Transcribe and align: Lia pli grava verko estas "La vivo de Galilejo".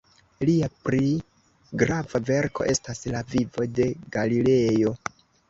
Lia 0.49 0.69
pli 0.85 1.09
grava 1.81 2.21
verko 2.31 2.67
estas 2.73 3.03
"La 3.17 3.23
vivo 3.35 3.69
de 3.77 3.87
Galilejo". 4.19 4.97